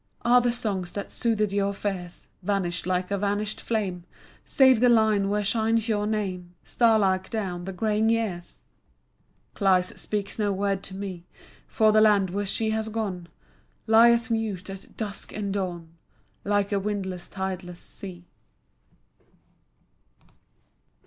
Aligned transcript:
Are 0.23 0.41
the 0.41 0.51
songs 0.51 0.93
that 0.93 1.11
soothed 1.11 1.53
your 1.53 1.75
fears 1.75 2.27
Vanished 2.41 2.87
like 2.87 3.11
a 3.11 3.19
vanished 3.19 3.61
flame, 3.61 4.03
Save 4.43 4.79
the 4.79 4.89
line 4.89 5.29
where 5.29 5.43
shines 5.43 5.87
your 5.87 6.07
name 6.07 6.55
Starlike 6.65 7.29
down 7.29 7.65
the 7.65 7.71
graying 7.71 8.09
years? 8.09 8.61
Cleis 9.53 9.95
speaks 9.99 10.39
no 10.39 10.51
word 10.51 10.81
to 10.85 10.95
me, 10.95 11.27
For 11.67 11.91
the 11.91 12.01
land 12.01 12.31
where 12.31 12.47
she 12.47 12.71
has 12.71 12.89
gone 12.89 13.27
Lieth 13.85 14.31
mute 14.31 14.71
at 14.71 14.97
dusk 14.97 15.33
and 15.33 15.53
dawn 15.53 15.89
Like 16.43 16.71
a 16.71 16.79
windless 16.79 17.29
tideless 17.29 17.79
sea. 17.79 18.25